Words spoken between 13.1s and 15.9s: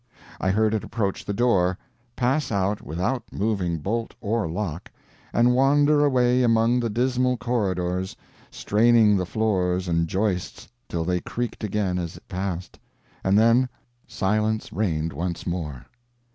and then silence reigned once more.